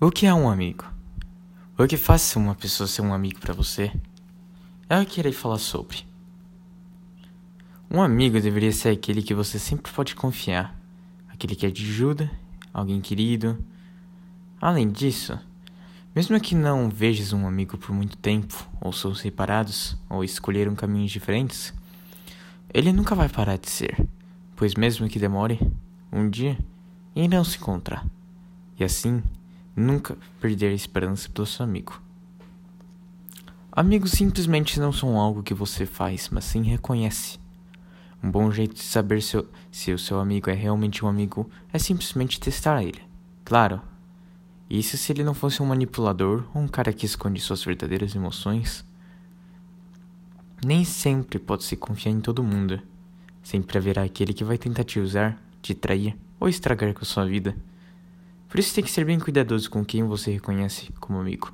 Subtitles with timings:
[0.00, 0.84] O que é um amigo?
[1.76, 3.90] O que faz uma pessoa ser um amigo para você?
[4.88, 6.06] É o que irei falar sobre.
[7.90, 10.72] Um amigo deveria ser aquele que você sempre pode confiar,
[11.28, 12.30] aquele que é de ajuda,
[12.72, 13.58] alguém querido.
[14.60, 15.36] Além disso,
[16.14, 21.10] mesmo que não vejas um amigo por muito tempo, ou são separados, ou escolheram caminhos
[21.10, 21.74] diferentes,
[22.72, 24.06] ele nunca vai parar de ser,
[24.54, 25.58] pois mesmo que demore,
[26.12, 26.56] um dia
[27.16, 28.06] irão se encontrar.
[28.78, 29.24] E assim,
[29.78, 32.02] Nunca perder a esperança do seu amigo.
[33.70, 37.38] Amigos simplesmente não são algo que você faz, mas sim reconhece.
[38.20, 39.40] Um bom jeito de saber se,
[39.70, 43.00] se o seu amigo é realmente um amigo é simplesmente testar ele.
[43.44, 43.80] Claro.
[44.68, 48.84] Isso se ele não fosse um manipulador ou um cara que esconde suas verdadeiras emoções.
[50.66, 52.82] Nem sempre pode se confiar em todo mundo.
[53.44, 57.54] Sempre haverá aquele que vai tentar te usar, te trair ou estragar com sua vida.
[58.48, 61.52] Por isso tem que ser bem cuidadoso com quem você reconhece como amigo.